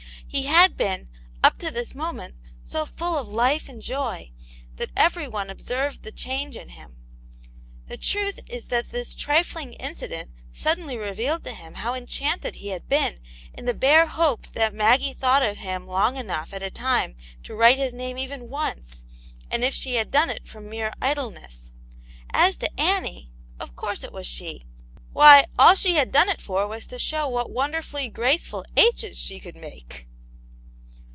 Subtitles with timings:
[0.33, 1.09] He had been,
[1.43, 4.31] up to this moment, so full of life and joy,
[4.77, 6.95] that every one observed the change in him.
[7.87, 12.87] The truth is that this trifling incident suddenly revealed to him how enchanted he had
[12.87, 13.19] been
[13.53, 17.53] in the bare hope that Maggie thought of him long enough at a time to
[17.53, 19.03] write his name even once,
[19.51, 21.73] and if she had done it from mere idleness.
[22.31, 24.63] As to Annie— of course it was she—
[25.11, 29.37] why, all she had done it for was to show what wonderfully graceful H's she
[29.37, 30.07] could make